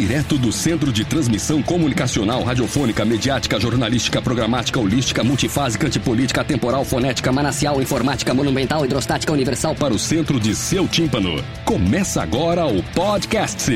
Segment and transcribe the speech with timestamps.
[0.00, 7.30] Direto do Centro de Transmissão Comunicacional, Radiofônica, Mediática, Jornalística, Programática, Holística, Multifásica, Antipolítica, Temporal, Fonética,
[7.30, 11.44] Manacial, Informática, Monumental, Hidrostática, Universal para o centro de seu tímpano.
[11.66, 13.70] Começa agora o podcast.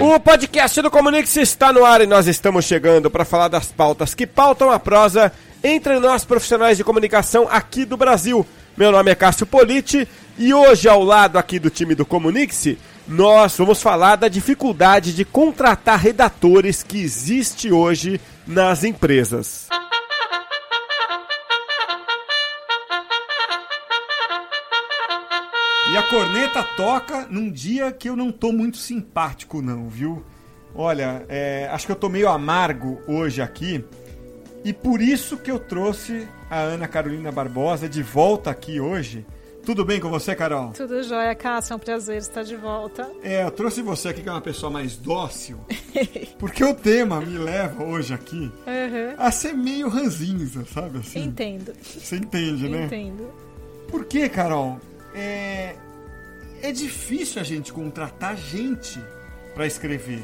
[0.00, 4.14] O podcast do Comunix está no ar e nós estamos chegando para falar das pautas
[4.14, 5.30] que pautam a prosa
[5.62, 8.46] entre nós profissionais de comunicação aqui do Brasil.
[8.78, 10.08] Meu nome é Cássio Politi
[10.40, 12.66] e hoje, ao lado aqui do time do Comunix,
[13.06, 19.68] nós vamos falar da dificuldade de contratar redatores que existe hoje nas empresas.
[25.92, 30.24] E a corneta toca num dia que eu não tô muito simpático, não, viu?
[30.74, 33.84] Olha, é, acho que eu tô meio amargo hoje aqui.
[34.64, 39.26] E por isso que eu trouxe a Ana Carolina Barbosa de volta aqui hoje.
[39.64, 40.72] Tudo bem com você, Carol?
[40.72, 41.74] Tudo jóia, Cássio.
[41.74, 43.08] É um prazer estar de volta.
[43.22, 45.58] É, eu trouxe você aqui que é uma pessoa mais dócil.
[46.38, 49.14] porque o tema me leva hoje aqui Uhum.
[49.18, 51.24] a ser meio ranzinza, sabe assim?
[51.24, 51.72] Entendo.
[51.82, 52.86] Você entende, né?
[52.86, 53.30] Entendo.
[53.88, 54.80] Por que, Carol?
[55.14, 55.74] É,
[56.62, 59.00] é difícil a gente contratar gente
[59.54, 60.22] para escrever,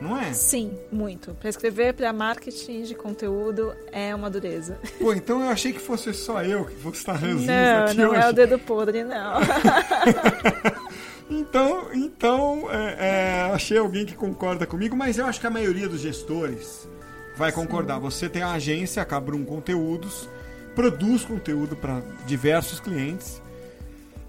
[0.00, 0.32] não é?
[0.32, 1.34] Sim, muito.
[1.34, 4.78] Para escrever para marketing de conteúdo é uma dureza.
[4.98, 8.18] Pô, então eu achei que fosse só eu que fosse estar ranzinza Não, não é
[8.18, 8.28] hoje.
[8.28, 9.40] o dedo podre, não.
[11.28, 15.88] Então, então é, é, achei alguém que concorda comigo, mas eu acho que a maioria
[15.88, 16.88] dos gestores
[17.36, 17.98] vai concordar.
[17.98, 20.28] Você tem a agência, a Cabrum Conteúdos,
[20.74, 23.42] produz conteúdo para diversos clientes.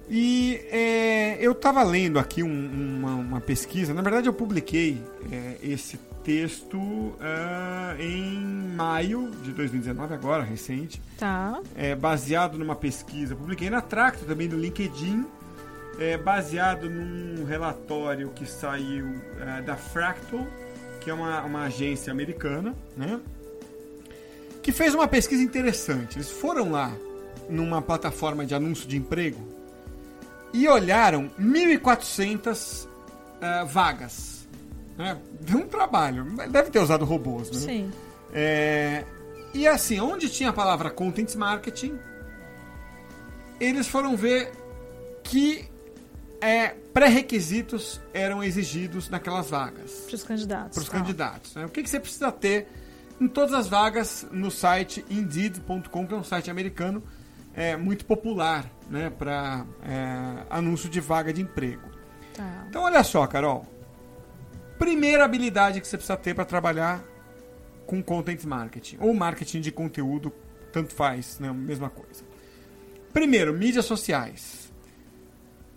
[0.10, 5.58] E é, eu estava lendo aqui um- uma, uma pesquisa, na verdade eu publiquei é,
[5.62, 8.40] esse texto ah, em
[8.76, 11.60] maio de 2019, agora, recente Tá.
[11.76, 15.26] é, baseado numa pesquisa, publiquei na Tracto, também no LinkedIn,
[16.00, 20.46] é, baseado num relatório que saiu é, da Fractal,
[21.02, 23.20] que é uma, uma agência americana, né?
[24.62, 26.18] que fez uma pesquisa interessante.
[26.18, 26.92] Eles foram lá
[27.50, 29.40] numa plataforma de anúncio de emprego
[30.54, 32.88] e olharam 1.400
[33.42, 34.48] é, vagas.
[34.98, 35.18] Né?
[35.42, 36.26] Deu um trabalho.
[36.50, 37.60] Deve ter usado robôs, né?
[37.60, 37.92] Sim.
[38.34, 39.06] É,
[39.54, 41.98] e assim, onde tinha a palavra content marketing,
[43.60, 44.52] eles foram ver
[45.24, 45.70] que
[46.42, 50.74] é, pré-requisitos eram exigidos naquelas vagas Para os candidatos.
[50.74, 50.98] para os tá.
[50.98, 51.56] candidatos.
[51.56, 51.66] né?
[51.66, 52.68] O que, que você precisa ter
[53.20, 57.04] em todas as vagas no site Indeed.com, que é um site americano
[57.58, 59.66] é, muito popular né, para
[60.48, 61.90] anúncio de vaga de emprego.
[62.36, 62.66] Tá.
[62.70, 63.66] Então, olha só, Carol.
[64.78, 67.04] Primeira habilidade que você precisa ter para trabalhar
[67.88, 70.32] com content marketing ou marketing de conteúdo,
[70.72, 71.52] tanto faz, né?
[71.52, 72.24] Mesma coisa.
[73.12, 74.72] Primeiro, mídias sociais.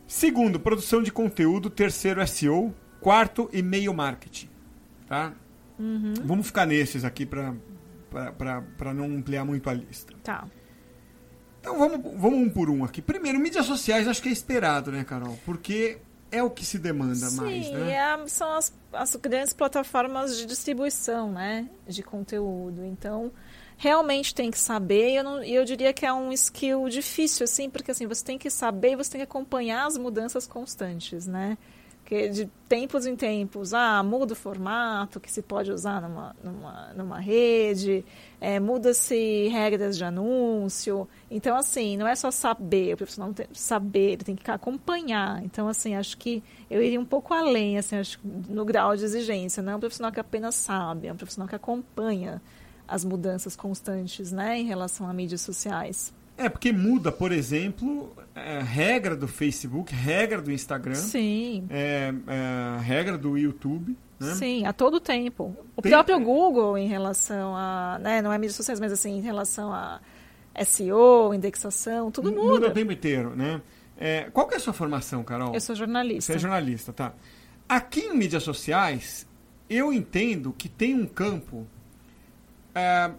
[0.07, 1.71] Segundo, produção de conteúdo.
[1.71, 2.75] Terceiro, SEO.
[3.01, 4.51] Quarto, e-mail marketing.
[5.09, 5.33] Tá?
[6.23, 7.55] Vamos ficar nesses aqui para
[8.95, 10.13] não ampliar muito a lista.
[10.23, 10.47] Tá.
[11.61, 13.03] Então vamos, vamos um por um aqui.
[13.03, 15.39] Primeiro, mídias sociais acho que é esperado, né, Carol?
[15.45, 15.99] Porque
[16.33, 17.93] é o que se demanda Sim, mais, né?
[17.93, 21.69] é- são as, as grandes plataformas de distribuição, né?
[21.87, 22.85] De conteúdo.
[22.85, 23.31] Então,
[23.77, 25.11] realmente tem que saber.
[25.11, 28.39] E eu, não- eu diria que é um skill difícil, assim, porque assim, você tem
[28.39, 31.59] que saber e você tem que acompanhar as mudanças constantes, né?
[32.01, 36.93] Porque de tempos em tempos, ah, muda o formato que se pode usar numa, numa,
[36.95, 38.05] numa rede,
[38.41, 41.09] é, muda-se regras de anúncio.
[41.31, 45.45] Então, assim, não é só saber, o profissional tem, saber, ele tem que acompanhar.
[45.45, 49.05] Então, assim, acho que eu iria um pouco além, assim, acho, que no grau de
[49.05, 49.63] exigência.
[49.63, 52.43] Não é um profissional que apenas sabe, é um profissional que acompanha
[52.89, 56.13] as mudanças constantes, né, em relação a mídias sociais.
[56.41, 61.67] É, porque muda, por exemplo, é, regra do Facebook, regra do Instagram, Sim.
[61.69, 64.35] é, é, regra do YouTube, né?
[64.35, 65.55] Sim, a todo tempo.
[65.77, 69.21] O Tem- próprio Google em relação a, né, não é mídias sociais, mas assim, em
[69.21, 70.01] relação a
[70.65, 72.69] SEO, indexação, tudo Muda muda.
[72.69, 73.61] o tempo inteiro, né?
[73.99, 75.53] É, qual que é a sua formação, Carol?
[75.55, 76.33] Eu sou jornalista.
[76.33, 77.13] Você é jornalista, tá?
[77.69, 79.27] Aqui em mídias sociais,
[79.69, 81.67] eu entendo que tem um campo
[82.75, 83.11] é,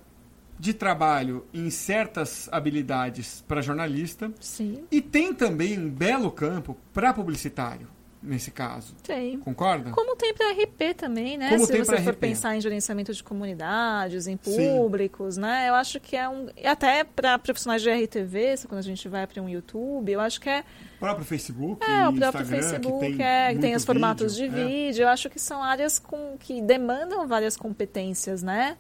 [0.62, 4.84] de trabalho em certas habilidades para jornalista Sim.
[4.92, 7.88] e tem também um belo campo para publicitário.
[8.24, 8.94] nesse caso.
[9.02, 9.40] Tem.
[9.40, 9.90] Concorda?
[9.90, 11.50] Como tem para RP também, né?
[11.50, 12.20] Como Se tem você for RP.
[12.20, 14.78] pensar em gerenciamento de comunidades, em Sim.
[14.78, 15.68] públicos, né?
[15.68, 16.48] Eu acho que é um.
[16.56, 20.40] E até para profissionais de RTV, quando a gente vai para um YouTube, eu acho
[20.40, 20.64] que é.
[20.98, 24.38] O próprio Facebook, É, o próprio Instagram, Facebook, que tem, é, que tem os formatos
[24.38, 24.66] vídeo, de é.
[24.68, 25.02] vídeo.
[25.02, 28.78] Eu acho que são áreas com, que demandam várias competências, né?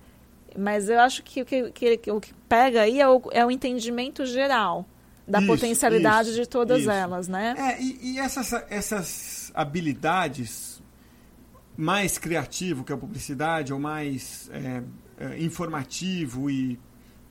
[0.57, 3.45] Mas eu acho que o que, que, que- o que pega aí é o, é
[3.45, 4.85] o entendimento geral
[5.27, 6.91] da Isso, potencialidade isso, de todas isso.
[6.91, 7.55] elas, né?
[7.57, 10.81] É, e, e essas, essas habilidades
[11.77, 14.81] mais criativo que a publicidade, ou mais é,
[15.17, 16.77] é, informativo e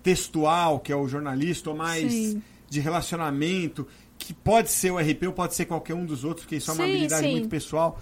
[0.02, 2.42] textual, que é o jornalista, ou mais Sim.
[2.68, 3.86] de relacionamento,
[4.18, 6.74] que pode ser o RP ou pode ser qualquer um dos outros, porque isso é
[6.74, 7.32] uma Sim, habilidade sim.
[7.32, 8.00] muito pessoal.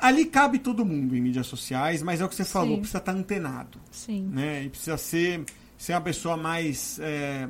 [0.00, 2.80] Ali cabe todo mundo em mídias sociais, mas é o que você falou, Sim.
[2.80, 4.28] precisa estar antenado Sim.
[4.32, 4.62] né?
[4.64, 5.44] E precisa ser,
[5.76, 7.48] ser uma pessoa mais é,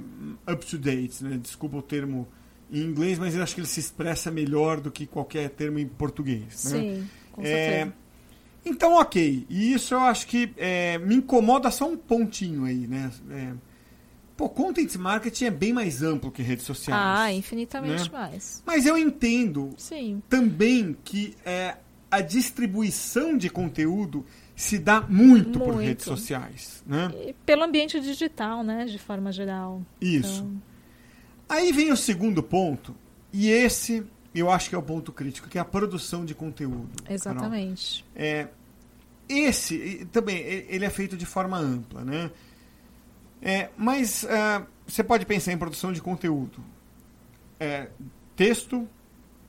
[0.50, 1.38] up to date, né?
[1.42, 2.26] Desculpa o termo
[2.70, 5.86] em inglês, mas eu acho que ele se expressa melhor do que qualquer termo em
[5.86, 6.64] português.
[6.72, 6.80] Né?
[6.80, 7.94] Sim, com É, certeza.
[8.64, 9.46] então, ok.
[9.48, 13.10] E isso eu acho que é, me incomoda só um pontinho aí, né?
[13.30, 13.52] É,
[14.36, 17.02] pô, content marketing é bem mais amplo que redes sociais.
[17.20, 18.18] Ah, infinitamente né?
[18.18, 18.62] mais.
[18.66, 20.22] Mas eu entendo Sim.
[20.28, 21.76] também que é,
[22.10, 24.24] a distribuição de conteúdo
[24.56, 25.86] se dá muito, por Muito.
[25.86, 27.12] redes sociais, né?
[27.28, 28.86] E pelo ambiente digital, né?
[28.86, 29.82] De forma geral.
[30.00, 30.40] Isso.
[30.40, 30.62] Então,
[31.48, 32.94] Aí vem o segundo ponto,
[33.32, 37.02] e esse eu acho que é o ponto crítico, que é a produção de conteúdo.
[37.02, 37.14] Carol.
[37.14, 38.04] exatamente.
[38.14, 38.48] É,
[39.28, 42.30] esse também ele é feito de forma ampla, né?
[43.40, 46.62] É, mas ah, você pode pensar em produção de conteúdo,
[47.60, 47.88] É,
[48.36, 48.88] texto,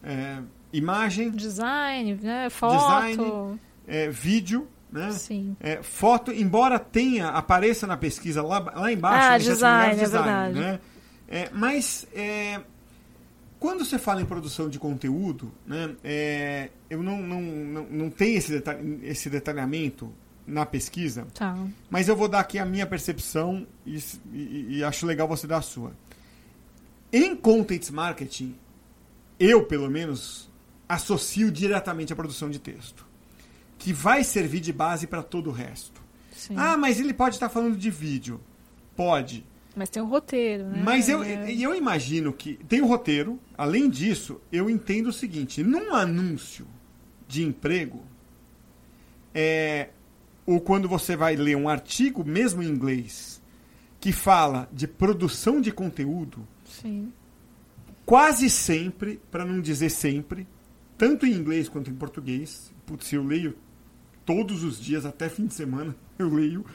[0.03, 0.41] é,
[0.71, 2.49] imagem, Design, né?
[2.49, 2.77] Foto.
[2.77, 3.59] Design.
[3.87, 5.11] é, vídeo, né?
[5.11, 5.55] Sim.
[5.59, 9.95] É, foto, embora tenha, apareça na pesquisa lá, lá embaixo, Ah, no sete design, é
[10.07, 10.59] verdade.
[10.59, 10.79] né?
[11.27, 12.59] É, mas é,
[13.59, 18.37] quando você fala em produção de conteúdo, né, é, eu não, não, não, não tenho
[18.37, 20.11] esse, detalhe, esse detalhamento
[20.47, 21.55] na pesquisa, Tá.
[21.91, 23.97] mas eu vou dar aqui a minha percepção e,
[24.33, 25.91] e- e acho legal você dar a sua.
[27.13, 28.55] Em content marketing,
[29.39, 30.48] eu, pelo menos,
[30.89, 33.05] associo diretamente a produção de texto,
[33.77, 36.01] que vai servir de base para todo o resto.
[36.35, 36.55] Sim.
[36.57, 38.41] Ah, mas ele pode estar falando de vídeo.
[38.95, 39.45] Pode.
[39.75, 40.81] Mas tem um roteiro, né?
[40.83, 41.53] Mas eu, É.
[41.53, 43.39] eu imagino que tem o roteiro.
[43.57, 46.65] Além disso, eu entendo o seguinte: num anúncio
[47.27, 48.01] de emprego,
[49.33, 49.89] é,
[50.45, 53.39] ou quando você vai ler um artigo, mesmo em inglês,
[53.99, 57.13] que fala de produção de conteúdo, Sim.
[58.05, 60.47] quase sempre, para não dizer sempre,
[60.99, 63.57] tanto em inglês quanto em português, putz, eu leio
[64.25, 66.65] todos os dias, até fim de semana, eu leio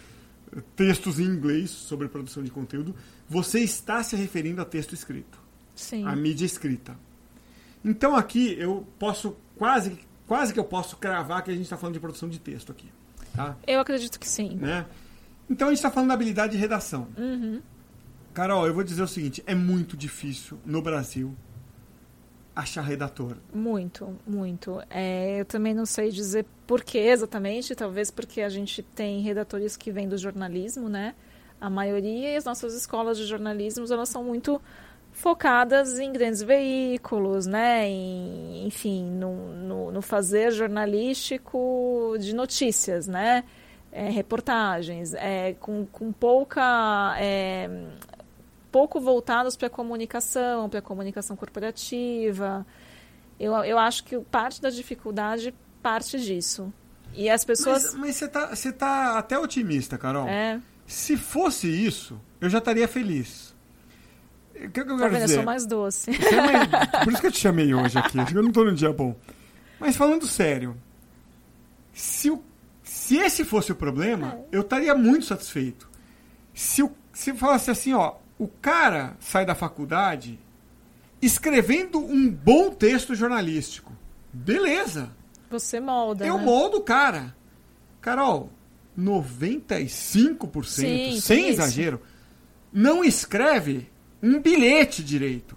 [0.56, 2.96] eh, textos em inglês sobre produção de conteúdo,
[3.28, 5.38] você está se referindo a texto escrito,
[5.76, 6.06] Sim.
[6.06, 6.98] a mídia escrita.
[7.84, 11.92] Então aqui eu posso quase, quase que eu posso cravar que a gente está falando
[11.92, 12.88] de produção de texto aqui,
[13.36, 13.56] tá?
[13.66, 14.56] Eu acredito que sim.
[14.56, 14.86] né?
[15.50, 17.08] Então a gente está falando da habilidade de redação.
[17.18, 17.60] Uhum.
[18.32, 21.36] Carol, eu vou dizer o seguinte: é muito difícil no Brasil
[22.54, 23.36] achar redator.
[23.52, 24.80] Muito, muito.
[24.88, 29.76] É, eu também não sei dizer por que exatamente, talvez porque a gente tem redatores
[29.76, 31.14] que vêm do jornalismo, né?
[31.60, 34.60] A maioria e as nossas escolas de jornalismo, elas são muito
[35.10, 37.88] focadas em grandes veículos, né?
[37.88, 43.44] Em, enfim, no, no, no fazer jornalístico de notícias, né?
[43.90, 47.70] É, reportagens, é, com, com pouca é,
[48.74, 52.66] pouco voltados para a comunicação, para a comunicação corporativa.
[53.38, 56.72] Eu, eu acho que parte da dificuldade parte disso.
[57.14, 57.94] E as pessoas.
[57.94, 60.26] Mas, você tá, você tá até otimista, Carol.
[60.26, 63.54] é, Se fosse isso, eu já estaria feliz.
[64.56, 65.14] O que, que eu tá quero vendo?
[65.20, 65.34] Eu dizer?
[65.36, 66.10] sou mais doce.
[66.10, 68.18] É Por isso que eu te chamei hoje aqui.
[68.34, 69.14] Eu não estou num dia bom.
[69.78, 70.76] Mas falando sério,
[71.92, 72.42] se, o-
[72.82, 74.56] se esse fosse o problema, É.
[74.56, 75.88] eu estaria muito satisfeito.
[76.52, 80.38] Se, o, se falasse assim, ó, o cara sai da faculdade
[81.20, 83.92] escrevendo um bom texto jornalístico.
[84.32, 85.10] Beleza.
[85.50, 86.26] Você molda.
[86.26, 86.44] Eu né?
[86.44, 87.34] moldo o cara.
[88.00, 88.50] Carol,
[88.98, 91.60] 95%, Sim, sem isso.
[91.62, 92.00] exagero,
[92.72, 93.88] não escreve
[94.22, 95.56] um bilhete direito.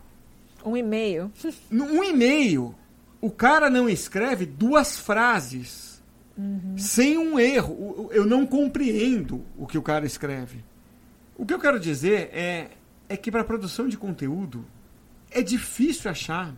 [0.64, 1.32] Um e-mail.
[1.72, 2.76] Um e-mail.
[3.20, 6.02] O cara não escreve duas frases
[6.78, 8.10] sem um erro.
[8.12, 10.64] Eu não compreendo o que o cara escreve.
[11.38, 12.72] O que eu quero dizer é,
[13.08, 14.66] é que para produção de conteúdo
[15.32, 16.54] é difícil achar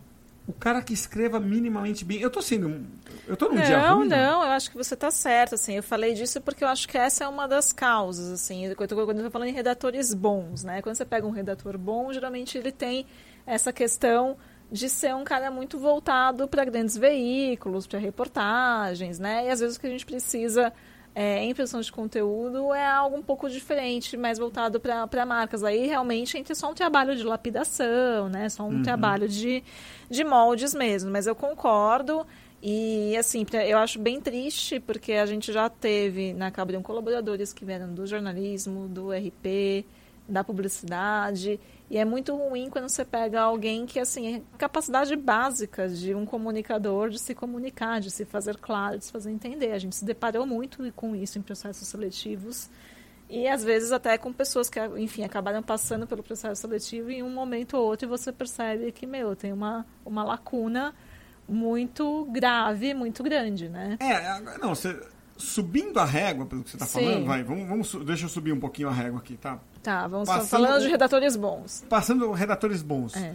[0.46, 2.20] o cara que escreva minimamente bem.
[2.20, 2.86] Eu tô sendo um,
[3.28, 4.08] eu tô num dia Não, ruim.
[4.08, 6.98] não, eu acho que você está certo, assim, eu falei disso porque eu acho que
[6.98, 10.96] essa é uma das causas, assim, quando eu estou falando em redatores bons, né, quando
[10.96, 13.06] você pega um redator bom, geralmente ele tem
[13.46, 14.36] essa questão
[14.72, 19.46] de ser um cara muito voltado para grandes veículos, para reportagens, né?
[19.46, 20.72] E às vezes o que a gente precisa
[21.14, 25.64] é, em produção de conteúdo é algo um pouco diferente, mais voltado para marcas.
[25.64, 28.48] Aí realmente entra só um trabalho de lapidação, né?
[28.48, 28.82] Só um uhum.
[28.82, 29.62] trabalho de,
[30.08, 31.10] de moldes mesmo.
[31.10, 32.26] Mas eu concordo.
[32.62, 37.64] E, assim, eu acho bem triste, porque a gente já teve na Cabrium colaboradores que
[37.64, 39.84] vieram do jornalismo, do RP,
[40.28, 41.58] da publicidade.
[41.90, 46.24] E é muito ruim quando você pega alguém que, assim, é capacidade básica de um
[46.24, 49.72] comunicador de se comunicar, de se fazer claro, de se fazer entender.
[49.72, 52.70] A gente se deparou muito com isso em processos seletivos.
[53.28, 57.22] E às vezes até com pessoas que, enfim, acabaram passando pelo processo seletivo e em
[57.24, 60.94] um momento ou outro você percebe que, meu, tem uma, uma lacuna
[61.48, 63.96] muito grave, muito grande, né?
[63.98, 64.96] É, não, você,
[65.36, 68.60] subindo a régua, pelo que você está falando, vai, vamos, vamos, deixa eu subir um
[68.60, 69.58] pouquinho a régua aqui, tá?
[69.82, 71.84] Tá, vamos passando, falando de redatores bons.
[71.88, 73.16] Passando redatores bons.
[73.16, 73.34] É.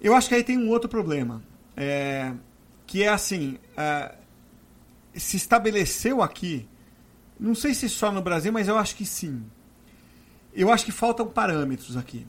[0.00, 1.42] Eu acho que aí tem um outro problema,
[1.76, 2.32] é,
[2.86, 4.14] que é assim, é,
[5.14, 6.68] se estabeleceu aqui,
[7.40, 9.42] não sei se só no Brasil, mas eu acho que sim.
[10.52, 12.26] Eu acho que faltam parâmetros aqui.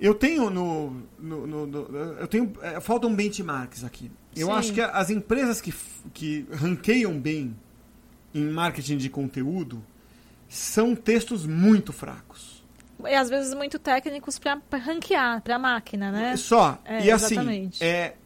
[0.00, 4.10] Eu tenho no, no, no, no eu tenho é, faltam benchmarks aqui.
[4.34, 4.52] Eu Sim.
[4.52, 5.72] acho que as empresas que,
[6.12, 7.56] que ranqueiam bem
[8.34, 9.80] em marketing de conteúdo
[10.48, 12.61] são textos muito fracos.
[13.06, 16.36] E às vezes muito técnicos para ranquear, para máquina, né?
[16.36, 16.78] Só.
[16.84, 17.84] É, e assim, exatamente.
[17.84, 18.16] é,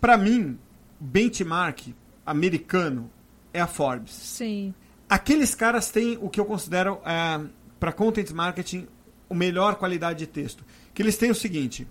[0.00, 0.58] para mim,
[0.98, 1.94] benchmark
[2.24, 3.10] americano
[3.52, 4.12] é a Forbes.
[4.12, 4.74] Sim.
[5.08, 7.40] Aqueles caras têm o que eu considero é,
[7.78, 8.86] para content marketing
[9.28, 10.64] o melhor qualidade de texto.
[10.94, 11.86] Que eles têm o seguinte: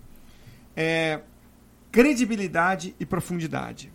[0.76, 1.22] é,
[1.92, 3.92] credibilidade e profundidade.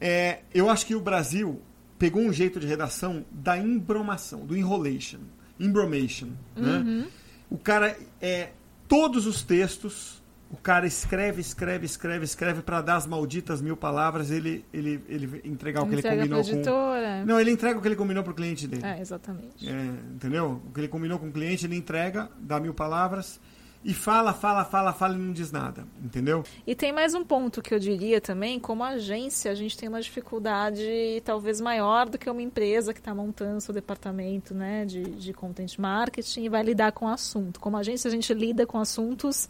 [0.00, 1.62] É, eu acho que o Brasil
[1.98, 5.20] pegou um jeito de redação da embromação, do enrolation,
[5.58, 6.30] embromation.
[6.56, 6.78] Né?
[6.78, 7.00] Uhum.
[7.00, 7.06] Né?
[7.52, 8.50] O cara é
[8.88, 14.30] todos os textos o cara escreve, escreve, escreve, escreve para dar as malditas mil palavras,
[14.30, 16.50] ele, ele, ele entregar o que Entrega ele combinou com.
[16.50, 17.24] Editora.
[17.24, 18.84] Não, ele entrega o que ele combinou pro cliente dele.
[18.84, 19.66] É, exatamente.
[19.66, 20.60] É, entendeu?
[20.66, 23.40] O que ele combinou com o cliente, ele entrega, dá mil palavras
[23.84, 26.44] e fala, fala, fala, fala e não diz nada, entendeu?
[26.66, 30.00] E tem mais um ponto que eu diria também, como agência, a gente tem uma
[30.00, 35.32] dificuldade talvez maior do que uma empresa que está montando seu departamento né, de, de
[35.32, 37.58] content marketing e vai lidar com o assunto.
[37.58, 39.48] Como agência, a gente lida com assuntos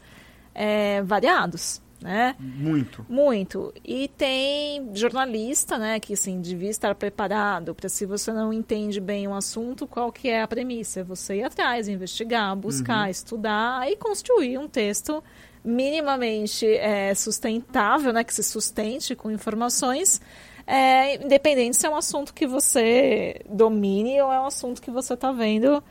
[0.54, 2.36] é, variados né?
[2.38, 3.06] Muito.
[3.08, 3.72] Muito.
[3.84, 9.26] E tem jornalista, né, que assim, devia estar preparado para se você não entende bem
[9.28, 11.00] um assunto, qual que é a premissa?
[11.00, 13.10] É você ir atrás, investigar, buscar, uhum.
[13.10, 15.22] estudar e construir um texto
[15.64, 20.20] minimamente é, sustentável, né, que se sustente com informações,
[20.66, 25.14] é, independente se é um assunto que você domine ou é um assunto que você
[25.14, 25.82] está vendo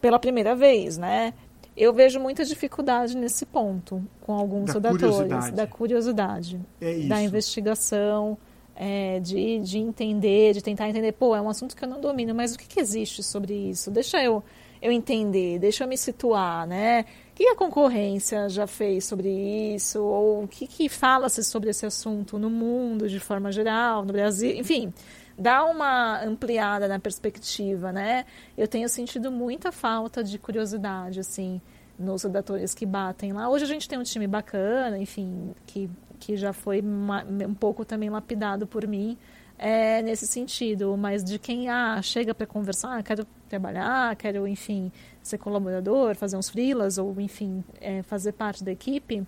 [0.00, 1.32] pela primeira vez, né?
[1.76, 8.38] Eu vejo muita dificuldade nesse ponto com alguns da redatores, da curiosidade, é da investigação,
[8.74, 12.34] é, de, de entender, de tentar entender, pô, é um assunto que eu não domino,
[12.34, 13.90] mas o que, que existe sobre isso?
[13.90, 14.42] Deixa eu,
[14.80, 17.04] eu entender, deixa eu me situar, né?
[17.32, 19.28] O que a concorrência já fez sobre
[19.74, 20.02] isso?
[20.02, 24.56] Ou o que, que fala-se sobre esse assunto no mundo, de forma geral, no Brasil,
[24.56, 24.92] enfim
[25.38, 28.24] dá uma ampliada na perspectiva, né?
[28.56, 31.60] Eu tenho sentido muita falta de curiosidade, assim,
[31.98, 33.48] nos redatores que batem lá.
[33.48, 37.84] Hoje a gente tem um time bacana, enfim, que, que já foi uma, um pouco
[37.84, 39.16] também lapidado por mim
[39.58, 44.92] é, nesse sentido, mas de quem ah, chega para conversar, ah, quero trabalhar, quero, enfim,
[45.22, 49.26] ser colaborador, fazer uns freelas ou, enfim, é, fazer parte da equipe,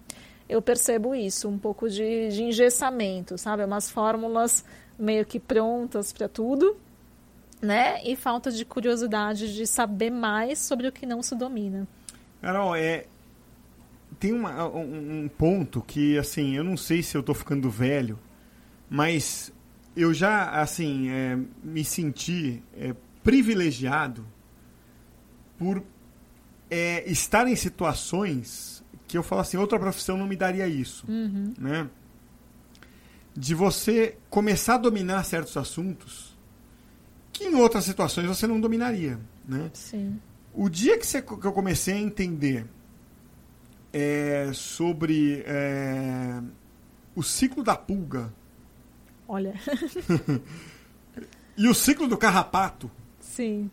[0.48, 3.64] eu percebo isso, um pouco de, de engessamento, sabe?
[3.64, 4.64] Umas fórmulas
[4.98, 6.76] meio que prontas para tudo,
[7.62, 8.02] né?
[8.04, 11.86] E falta de curiosidade de saber mais sobre o que não se domina.
[12.40, 13.06] Carol, é
[14.18, 18.18] tem uma, um, um, ponto que assim eu não sei se eu estou ficando velho,
[18.88, 19.52] mas
[19.96, 24.24] eu já assim é, me senti é, privilegiado
[25.58, 25.82] por
[26.70, 31.54] é, estar em situações que eu falo assim outra profissão não me daria isso, uhum.
[31.58, 31.88] né?
[33.38, 36.36] De você começar a dominar certos assuntos
[37.32, 39.70] que em outras situações você não dominaria, né?
[39.72, 40.20] Sim.
[40.52, 42.66] O dia que, você, que eu comecei a entender
[43.92, 46.42] é, sobre é,
[47.14, 48.34] o ciclo da pulga.
[49.28, 49.54] Olha.
[51.56, 52.90] e o ciclo do carrapato.
[53.20, 53.70] Sim.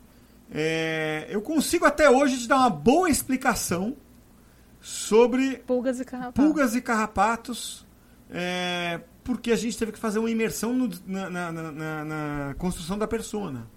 [0.48, 3.96] É, eu consigo até hoje te dar uma boa explicação
[4.80, 6.44] sobre pulgas e carrapatos.
[6.44, 7.84] Pulgas e carrapatos
[8.30, 12.96] é, porque a gente teve que fazer uma imersão no, na, na, na, na, construção
[12.96, 13.68] da persona.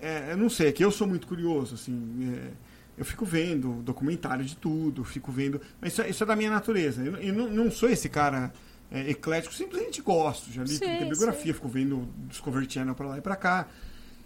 [0.00, 2.50] É, eu não sei, é que eu sou muito curioso, assim, é,
[2.96, 6.50] eu fico vendo documentário de tudo, fico vendo, mas isso, é, isso é da minha
[6.50, 7.04] natureza.
[7.04, 8.50] Eu, eu não, não, sou esse cara
[8.90, 10.50] é, eclético, simplesmente gosto.
[10.50, 11.52] Já li Sim, que é biografia, sim.
[11.52, 13.68] fico vendo Discovery Channel pra lá e pra cá.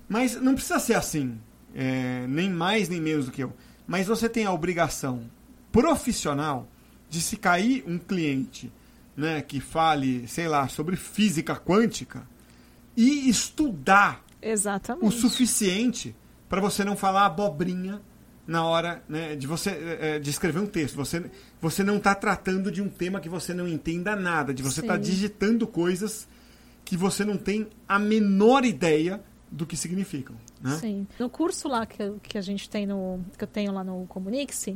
[0.09, 1.41] Mas não precisa ser assim,
[1.75, 3.53] é, nem mais nem menos do que eu.
[3.85, 5.29] Mas você tem a obrigação
[5.73, 6.69] profissional
[7.11, 8.73] de se cair um cliente
[9.17, 12.27] né, que fale, sei lá, sobre física quântica
[12.97, 15.15] e estudar o Exatamente.
[15.15, 16.15] suficiente
[16.49, 18.01] para você não falar abobrinha
[18.47, 20.95] na hora né, de você eh, de escrever um texto.
[20.97, 21.31] Você,
[21.61, 24.97] você não está tratando de um tema que você não entenda nada, de você estar
[24.97, 25.01] Sim.
[25.11, 26.29] digitando coisas
[26.85, 30.35] que você não tem a menor ideia do que significam.
[30.61, 30.77] Né?
[30.81, 31.07] Sim.
[31.19, 33.21] No curso lá que, que a gente tem no.
[33.39, 34.67] que eu tenho lá no Comunix,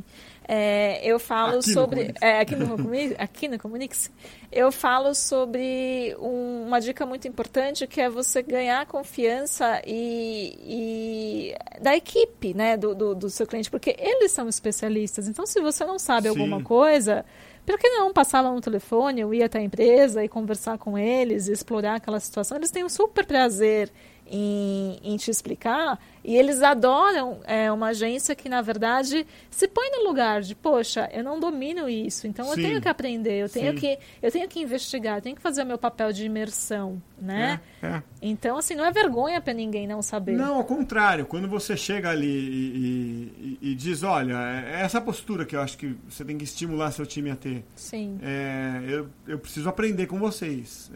[0.47, 1.95] é, eu falo Aqui no sobre.
[1.99, 2.21] Comunix.
[2.21, 4.11] é, aqui, no, Comunix- aqui no Comunix,
[4.51, 11.81] eu falo sobre um- uma dica muito importante que é você ganhar confiança e, e
[11.81, 15.27] da equipe, né, do, do, do seu cliente, porque eles são especialistas.
[15.27, 16.29] Então, se você não sabe Sim.
[16.29, 17.25] alguma coisa.
[17.63, 20.97] Por que não passar lá no telefone, eu ir até a empresa e conversar com
[20.97, 22.57] eles, explorar aquela situação?
[22.57, 23.91] Eles têm um super prazer
[24.31, 29.89] em, em te explicar e eles adoram é, uma agência que, na verdade, se põe
[29.91, 32.61] no lugar de, poxa, eu não domino isso, então eu Sim.
[32.63, 33.77] tenho que aprender, eu tenho Sim.
[33.77, 37.59] que, eu tenho que investigar, eu tenho que fazer o meu papel de imersão, né?
[37.81, 38.03] É, é.
[38.21, 40.33] Então, assim, não é vergonha para ninguém não saber.
[40.33, 41.25] Não, ao contrário.
[41.25, 44.33] Quando você chega ali e, e- e- diz, olha,
[44.65, 47.63] é essa postura que eu acho que você tem que estimular seu time a ter.
[47.75, 48.19] Sim.
[48.21, 50.91] É, eu, eu preciso aprender com vocês.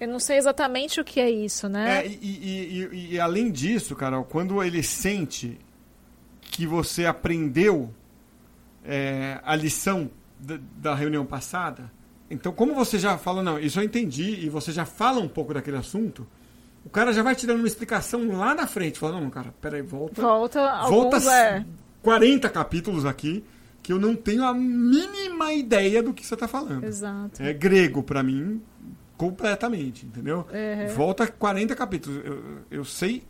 [0.00, 2.04] É, Eu não sei exatamente o que é isso, né?
[2.04, 5.58] É, e- e além disso, Carol, quando ele sente
[6.40, 7.92] que você aprendeu
[8.84, 11.90] é, a lição da, da reunião passada,
[12.30, 15.54] então como você já fala, não, isso eu entendi, e você já fala um pouco
[15.54, 16.26] daquele assunto,
[16.84, 19.82] o cara já vai te dando uma explicação lá na frente, falando, não, cara, peraí,
[19.82, 20.20] volta.
[20.20, 21.64] Volta, Volta é.
[22.02, 23.44] 40 capítulos aqui
[23.82, 26.84] que eu não tenho a mínima ideia do que você está falando.
[26.84, 27.42] Exato.
[27.42, 28.62] É grego pra mim
[29.16, 30.46] completamente, entendeu?
[30.50, 30.94] Uhum.
[30.94, 32.24] Volta 40 capítulos.
[32.24, 33.24] Eu, eu sei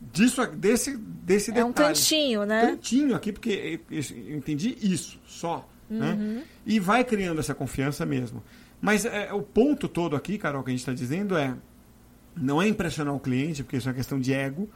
[0.00, 1.94] disso, desse, desse É um detalhe.
[1.94, 2.66] tantinho, né?
[2.66, 5.68] Tantinho aqui, porque eu, entendi isso só.
[5.88, 6.12] Né?
[6.12, 6.42] Uhum.
[6.66, 8.42] E vai criando essa confiança mesmo.
[8.80, 11.54] Mas é, o ponto todo aqui, Carol, que a gente está dizendo é
[12.36, 14.68] não é impressionar o cliente, porque isso é uma questão de ego,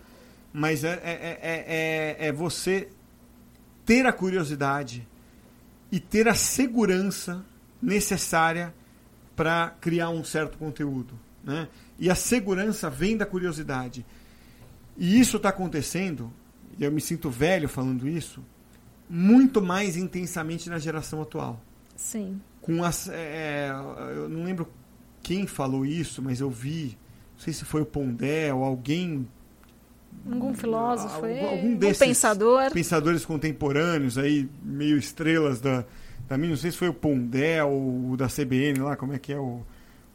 [0.53, 2.89] mas é, é, é, é, é você
[3.87, 5.07] ter a curiosidade
[5.91, 7.45] e ter a segurança
[7.81, 8.75] necessária
[9.37, 11.19] para criar um certo conteúdo.
[11.45, 11.69] Né?
[11.99, 14.05] E a segurança vem da curiosidade.
[14.97, 16.33] E isso está acontecendo,
[16.79, 18.45] e eu me sinto velho falando isso,
[19.09, 21.61] muito mais intensamente na geração atual.
[21.97, 22.41] Sim.
[22.61, 23.71] Com as, é,
[24.17, 24.69] eu não lembro
[25.23, 26.97] quem falou isso, mas eu vi,
[27.35, 29.27] não sei se foi o Pondé ou alguém
[30.31, 32.71] Algum filósofo, algum- é, algum um desses pensador.
[32.71, 35.85] pensadores contemporâneos aí, meio estrelas da,
[36.29, 39.19] da minha, não sei se foi o Pondé ou o da CBN lá, como é
[39.19, 39.63] que é o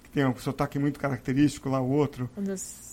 [0.03, 2.29] que tem um sotaque muito característico lá o outro.
[2.37, 2.86] Um dos-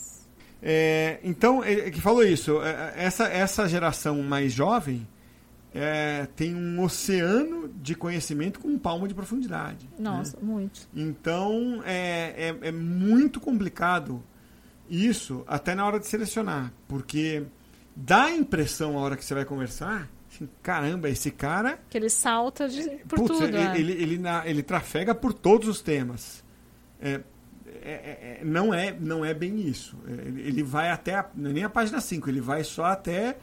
[0.66, 5.06] É, então, ele que falou isso, é, essa, essa geração mais jovem
[5.74, 9.86] é, tem um oceano de conhecimento com um palmo de profundidade.
[9.90, 9.96] né?
[9.98, 10.88] Nossa, muito.
[10.96, 14.22] Então, é, é, é muito complicado
[14.88, 17.42] isso até na hora de selecionar, porque
[17.94, 22.08] dá a impressão, a hora que você vai conversar, assim, caramba, esse cara Que ele
[22.08, 23.44] salta de, por Putz, tudo.
[23.44, 23.76] ele, é.
[23.78, 26.42] ele, ele, na- ele trafega por todos os temas.
[27.84, 29.96] É, é- é- não, é, não é bem isso.
[30.08, 30.12] É,
[30.48, 33.36] Ele, vai até, a, é nem a página 5, ele vai só até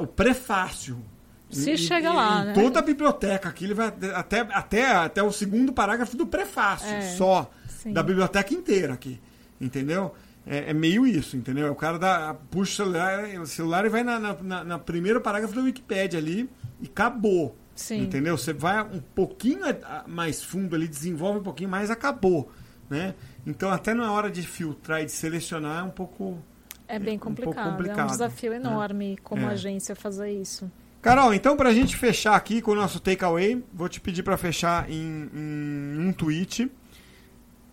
[0.00, 1.02] o prefácio.
[1.50, 2.52] Se E- chega e- lá, em né?
[2.52, 7.00] toda a biblioteca aqui, ele vai até, até, até o segundo parágrafo do prefácio, É,
[7.16, 7.50] só.
[7.68, 7.92] sim.
[7.92, 9.18] Da biblioteca inteira aqui.
[9.60, 10.14] Entendeu?
[10.46, 11.70] É, é meio isso, entendeu?
[11.72, 15.54] O cara dá, puxa o celular, o celular e vai na, na, na- primeiro parágrafo
[15.54, 16.48] da Wikipédia ali
[16.80, 17.56] e acabou.
[17.74, 18.02] Sim.
[18.02, 18.36] Entendeu?
[18.38, 19.60] Você vai um pouquinho
[20.06, 22.50] mais fundo ali, desenvolve um pouquinho mais, acabou.
[22.90, 23.14] Né?
[23.48, 26.38] Então, até na hora de filtrar e de selecionar, é um pouco.
[26.86, 27.66] É bem um pouco complicado.
[27.66, 28.56] É um complicado, desafio né?
[28.56, 29.52] enorme como É.
[29.52, 30.70] agência fazer isso.
[31.00, 34.90] Carol, então, pra gente fechar aqui com o nosso takeaway, vou te pedir para fechar
[34.90, 36.70] em, em um tweet.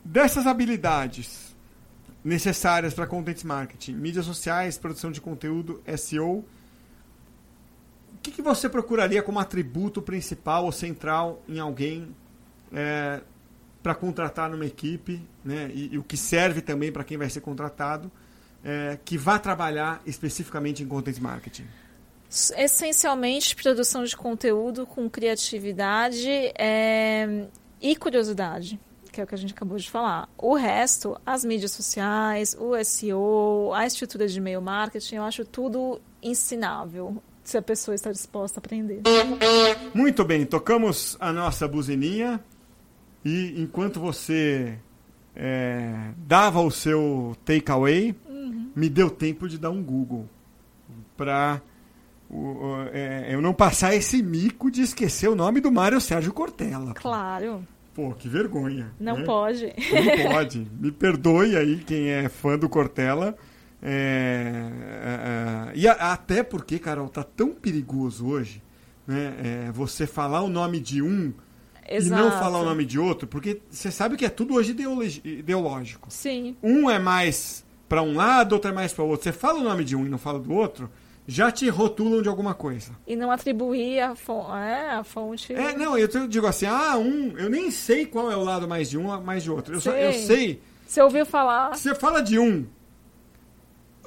[0.03, 1.53] Dessas habilidades
[2.23, 6.45] necessárias para content marketing, mídias sociais, produção de conteúdo, SEO,
[8.13, 12.15] o que, que você procuraria como atributo principal ou central em alguém
[13.85, 15.69] para contratar numa equipe, né?
[15.71, 18.11] E, e o que serve também para quem vai ser contratado,
[18.63, 21.67] é, que vá trabalhar especificamente em content marketing?
[22.57, 27.45] Essencialmente, produção de conteúdo com criatividade é,
[27.79, 28.79] e curiosidade,
[29.11, 30.27] que é o que a gente acabou de falar.
[30.35, 36.01] O resto, as mídias sociais, o SEO, a estrutura de e-mail marketing, eu acho tudo
[36.23, 39.03] ensinável, se a pessoa está disposta a aprender.
[39.93, 42.43] Muito bem, tocamos a nossa buzininha
[43.25, 44.77] e enquanto você
[45.35, 48.69] é, dava o seu takeaway, Uhum.
[48.75, 50.29] me deu tempo de dar um Google
[51.17, 51.59] para
[53.29, 56.93] eu não passar esse mico de esquecer o nome do Mário Sérgio Cortella.
[56.93, 58.91] Claro, Pô, que vergonha.
[58.99, 59.23] não né?
[59.23, 59.65] pode.
[59.65, 60.67] Não pode.
[60.79, 63.35] Me perdoe aí quem é fã do Cortella.
[63.81, 64.51] É,
[64.83, 68.61] é, é, e a- até porque, Carol, tá tão perigoso hoje
[69.07, 69.33] né,
[69.67, 71.31] é, você falar o nome de um
[71.87, 72.21] Exato.
[72.21, 74.71] e não falar o nome de outro, porque você sabe que é tudo hoje
[75.23, 76.07] ideológico.
[76.09, 79.23] Sim, Um é mais para um lado, outro é mais para o outro.
[79.23, 80.89] Você fala o nome de um e não fala do outro,
[81.27, 82.91] já te rotulam de alguma coisa.
[83.07, 85.53] e não atribuir a, fon é, a fonte.
[85.53, 88.89] É, não, eu digo assim, ah, um, eu nem sei qual é o lado mais
[88.89, 89.75] de um, mais de outro.
[89.75, 91.75] Eu, só- eu sei Você ouviu falar?
[91.75, 92.65] Você fala de um.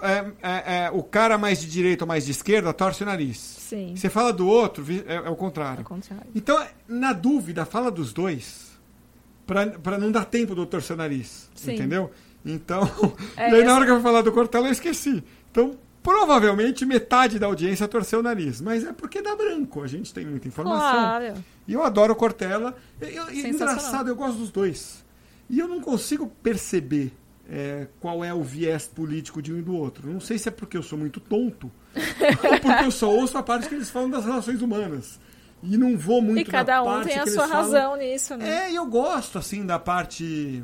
[0.02, 3.38] É, é, é, o cara mais de direita ou mais de esquerda torce o nariz.
[3.38, 5.80] Sim, Você fala do outro, é, é o contrário.
[5.80, 6.26] ao contrário.
[6.34, 8.68] Então, na dúvida, fala dos dois.
[9.46, 11.50] Pra, pra não dar tempo do torcer o nariz.
[11.54, 11.74] Sim.
[11.74, 12.10] Entendeu?
[12.44, 12.80] Então.
[13.36, 15.22] É, e aí, na hora que eu vou falar do Cortella, eu esqueci.
[15.50, 18.60] Então, provavelmente metade da audiência torceu o nariz.
[18.60, 19.82] Mas é porque dá branco.
[19.82, 20.90] A gente tem muita informação.
[20.90, 21.34] Claro.
[21.66, 22.76] E eu adoro o Cortella.
[23.00, 25.04] Eu, eu, engraçado, eu gosto dos dois.
[25.48, 27.12] E eu não consigo perceber
[27.48, 30.12] é, qual é o viés político de um e do outro.
[30.12, 33.42] Não sei se é porque eu sou muito tonto ou porque eu só ouço a
[33.42, 35.18] parte que eles falam das relações humanas.
[35.62, 38.68] E não vou muito E cada um tem a sua eles falam- razão nisso, né?
[38.68, 40.62] É, eu gosto, assim, da parte...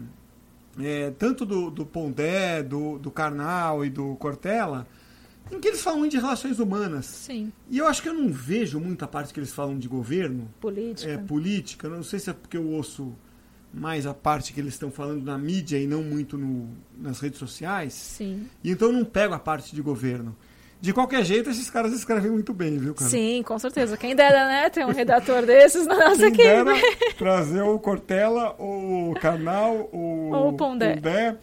[0.80, 4.86] é, tanto do, do Pondé, do, do Karnal e do Cortella,
[5.50, 7.06] em que eles falam de relações humanas.
[7.06, 10.48] Sim, E eu acho que eu não vejo muita parte que eles falam de governo,
[10.60, 11.10] política.
[11.10, 11.88] é, política.
[11.88, 13.14] Não sei se é porque eu ouço
[13.74, 17.38] mais a parte que eles estão falando na mídia e não muito no, nas redes
[17.38, 17.92] sociais.
[17.92, 18.46] Sim.
[18.62, 20.36] E então eu não pego a parte de governo.
[20.80, 23.08] De qualquer jeito, esses caras escrevem muito bem, viu, cara?
[23.10, 23.96] Sim, com certeza.
[23.96, 26.44] Quem dera, né, ter um redator desses na nossa Quem equipe.
[26.44, 26.74] dera
[27.16, 31.36] trazer o Cortella, o Canal, o, Ou o Pondé.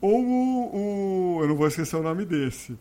[0.00, 2.76] ou o, o- Eu não vou esquecer o nome desse.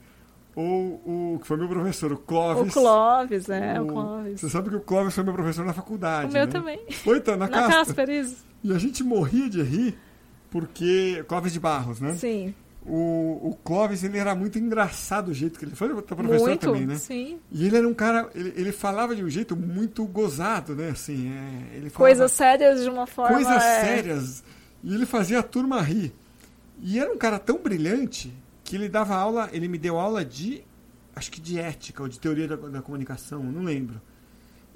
[0.56, 2.74] Ou o que foi meu professor, o O Clóvis.
[2.74, 4.42] Clóvis, é, o, O- Clóvis.
[4.42, 6.30] Você sabe que o Clóvis foi meu professor na faculdade.
[6.30, 6.52] O meu né?
[6.52, 6.80] também.
[7.04, 7.76] Foi, tá, na, Na Casper.
[7.78, 8.46] Casper, isso.
[8.64, 9.98] E a gente morria de rir
[10.50, 11.24] porque.
[11.28, 12.14] Clóvis de Barros, né?
[12.16, 12.54] Sim.
[12.86, 15.76] O, o Clóvis, ele era muito engraçado o jeito que ele.
[15.76, 16.96] Foi teu professor Muito, também, né?
[16.96, 17.38] sim.
[17.52, 18.30] E ele era um cara.
[18.34, 20.90] Ele, ele falava de um jeito muito gozado, né?
[20.90, 23.34] Assim, é, ele falava Coisas sérias de uma forma...
[23.36, 24.44] coisas é, sérias.
[24.84, 26.14] E ele fazia a turma rir.
[26.82, 28.34] E era um cara tão brilhante
[28.70, 29.50] que ele dava aula.
[29.52, 30.64] Ele me deu aula de.
[31.16, 34.00] Acho que de ética ou de teoria da, da comunicação, não lembro.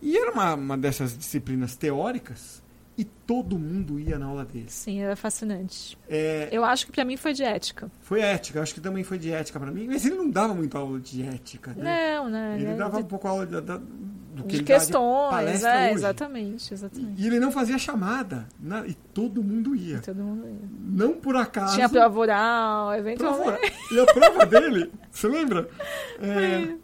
[0.02, 2.63] E era uma, uma dessas disciplinas teóricas
[2.98, 4.66] e todo mundo ia na aula dele.
[4.68, 5.98] Sim, era fascinante.
[6.08, 7.90] É, Eu acho que pra mim foi de ética.
[8.02, 10.78] foi ética, acho que também foi de ética para mim, mas ele não dava muito
[10.78, 12.16] aula de ética, né?
[12.18, 12.56] Não, né?
[12.60, 15.30] Ele é dava um de, pouco aula da- da- do que de ele dá questões,
[15.32, 15.94] palestra é, hoje.
[15.96, 17.22] exatamente, exatamente.
[17.22, 20.00] E ele não fazia chamada, na- e todo mundo ia.
[20.00, 20.70] Todo mundo ia.
[20.86, 21.76] Não por acaso.
[21.76, 23.48] Tinha prova oral, prova eventualmente.
[23.48, 23.60] oral.
[23.92, 25.68] E a prova dele, você lembra?
[26.22, 26.76] É,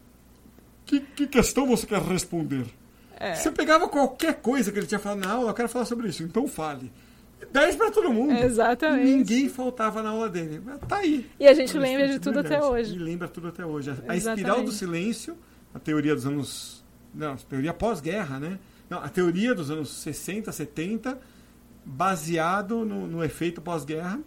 [0.86, 2.65] que, que questão você quer responder?
[3.19, 3.36] É.
[3.36, 6.23] Você pegava qualquer coisa que ele tinha falado na aula, eu quero falar sobre isso,
[6.23, 6.91] então fale.
[7.51, 8.34] 10 para todo mundo.
[8.34, 9.05] Exatamente.
[9.05, 10.62] Ninguém faltava na aula dele.
[10.63, 11.29] Mas Tá aí.
[11.39, 12.95] E a gente lembra de é tudo até hoje.
[12.95, 13.89] E lembra tudo até hoje.
[13.89, 14.27] A- A Exatamente.
[14.45, 15.38] espiral do silêncio,
[15.73, 16.84] a teoria dos anos.
[17.13, 18.60] Não, a teoria pós-guerra, né?
[18.89, 21.17] Não, a teoria dos anos 60, 70,
[21.86, 24.19] baseado no, no efeito pós-guerra,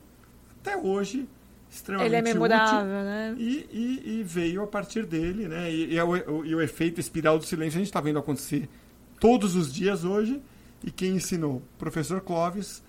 [0.60, 1.28] até hoje,
[1.70, 2.34] extremamente Ele é útil.
[2.34, 3.34] memorável, né?
[3.38, 5.70] E, e- e veio a partir dele, né?
[5.70, 8.68] E, e é o- e o efeito espiral do silêncio a gente está vendo acontecer
[9.22, 10.42] todos os dias hoje.
[10.84, 11.62] E quem ensinou?
[11.78, 12.82] Professor Clóvis,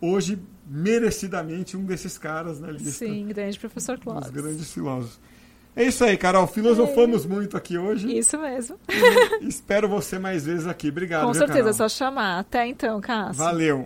[0.00, 4.30] hoje merecidamente um desses caras na lista Sim, grande professor Clóvis.
[4.30, 5.18] grandes filósofos.
[5.74, 6.46] É isso aí, Carol.
[6.46, 8.16] Filosofamos muito aqui hoje.
[8.16, 8.78] Isso mesmo.
[9.40, 10.90] E espero você mais vezes aqui.
[10.90, 11.26] Obrigado.
[11.26, 11.74] Com viu, certeza, é Carol?
[11.74, 12.38] só chamar.
[12.38, 13.34] Até então, Cássio.
[13.42, 13.84] Valeu.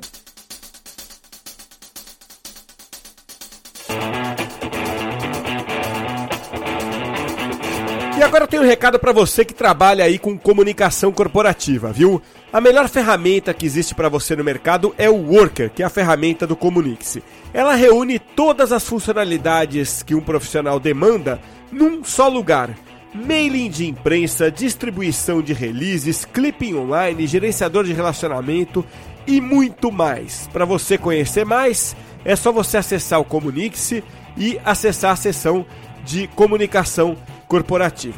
[8.34, 12.20] Agora tenho um recado para você que trabalha aí com comunicação corporativa, viu?
[12.52, 15.90] A melhor ferramenta que existe para você no mercado é o Worker, que é a
[15.90, 17.22] ferramenta do Comunique-se.
[17.52, 22.76] Ela reúne todas as funcionalidades que um profissional demanda num só lugar.
[23.14, 28.84] Mailing de imprensa, distribuição de releases, clipping online, gerenciador de relacionamento
[29.28, 30.48] e muito mais.
[30.52, 31.94] Para você conhecer mais,
[32.24, 34.02] é só você acessar o Comunique-se
[34.36, 35.64] e acessar a seção
[36.04, 37.33] de comunicação corporativa.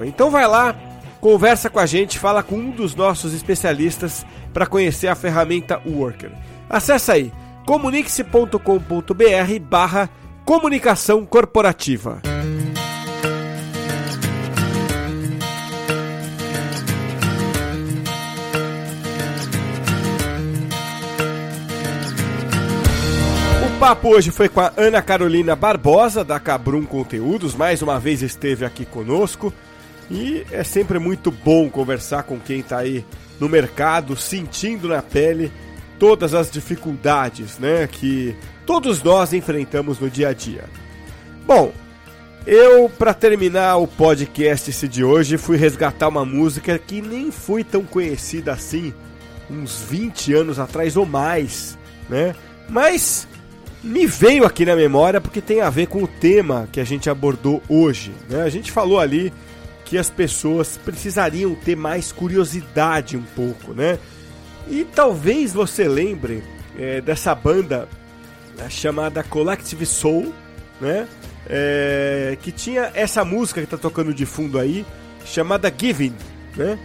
[0.04, 0.74] Então vai lá,
[1.20, 6.30] conversa com a gente, fala com um dos nossos especialistas para conhecer a ferramenta Worker.
[6.68, 7.32] Acesse aí
[7.66, 10.08] comunique-se.com.br barra
[10.44, 12.35] comunicação corporativa.
[23.78, 28.64] Papo hoje foi com a Ana Carolina Barbosa, da Cabrum Conteúdos, mais uma vez esteve
[28.64, 29.52] aqui conosco.
[30.10, 33.04] E é sempre muito bom conversar com quem está aí
[33.38, 35.52] no mercado, sentindo na pele
[35.98, 38.34] todas as dificuldades né, que
[38.64, 40.64] todos nós enfrentamos no dia a dia.
[41.46, 41.70] Bom,
[42.46, 47.62] eu, para terminar o podcast esse de hoje, fui resgatar uma música que nem foi
[47.62, 48.94] tão conhecida assim,
[49.50, 51.76] uns 20 anos atrás ou mais,
[52.08, 52.34] né?
[52.68, 53.28] Mas
[53.86, 57.08] me veio aqui na memória porque tem a ver com o tema que a gente
[57.08, 58.12] abordou hoje.
[58.28, 58.42] Né?
[58.42, 59.32] A gente falou ali
[59.84, 63.98] que as pessoas precisariam ter mais curiosidade um pouco, né?
[64.68, 66.42] E talvez você lembre
[66.76, 67.88] é, dessa banda
[68.58, 70.34] né, chamada Collective Soul,
[70.80, 71.06] né?
[71.48, 74.84] É, que tinha essa música que está tocando de fundo aí,
[75.24, 76.14] chamada Giving,
[76.56, 76.76] né?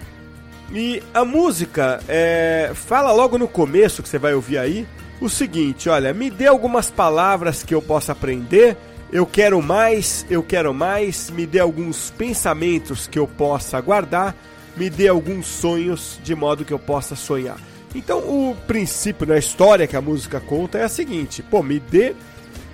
[0.71, 4.87] E a música é, fala logo no começo que você vai ouvir aí
[5.21, 8.75] o seguinte: olha, me dê algumas palavras que eu possa aprender.
[9.11, 11.29] Eu quero mais, eu quero mais.
[11.29, 14.35] Me dê alguns pensamentos que eu possa guardar.
[14.75, 17.57] Me dê alguns sonhos de modo que eu possa sonhar.
[17.93, 22.15] Então, o princípio na história que a música conta é a seguinte: pô, me dê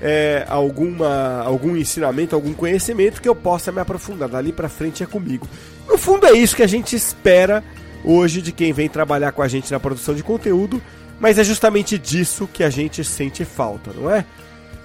[0.01, 4.29] é, alguma, algum ensinamento, algum conhecimento que eu possa me aprofundar.
[4.29, 5.47] Dali para frente é comigo.
[5.87, 7.63] No fundo, é isso que a gente espera
[8.03, 10.81] hoje de quem vem trabalhar com a gente na produção de conteúdo
[11.19, 14.25] mas é justamente disso que a gente sente falta, não é?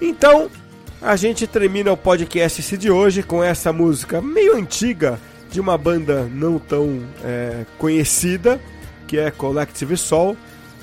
[0.01, 0.49] Então,
[1.01, 5.19] a gente termina o podcast de hoje com essa música meio antiga
[5.51, 8.59] de uma banda não tão é, conhecida,
[9.07, 10.35] que é Collective Soul,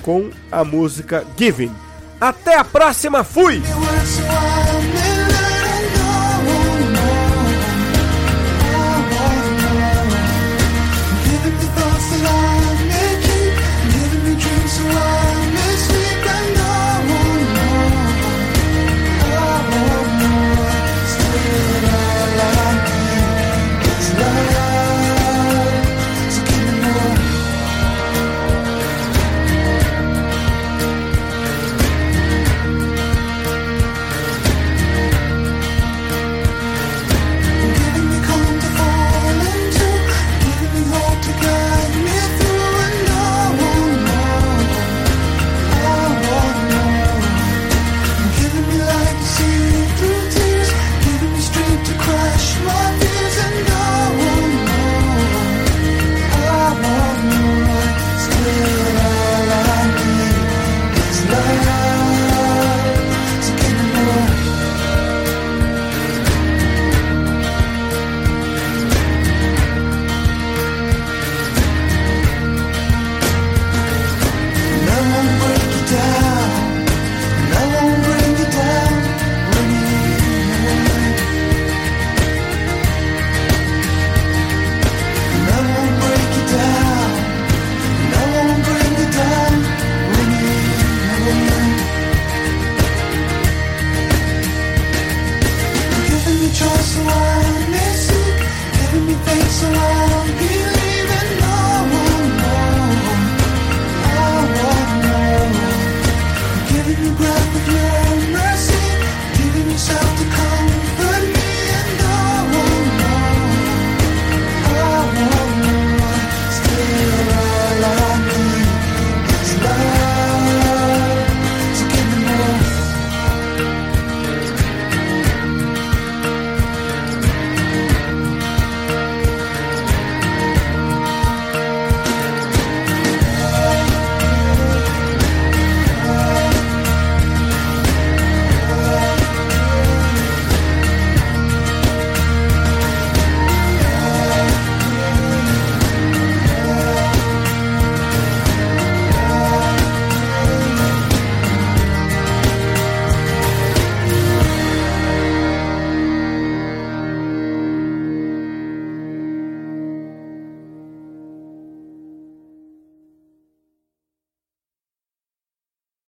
[0.03, 1.75] com a música Giving.
[2.21, 3.63] Até a próxima, fui!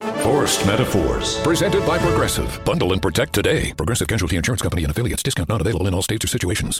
[0.00, 1.40] Forced Metaphors.
[1.40, 2.62] Presented by Progressive.
[2.66, 3.72] Bundle and protect today.
[3.76, 5.22] Progressive Casualty Insurance Company and affiliates.
[5.22, 6.74] Discount not available in all states or situations.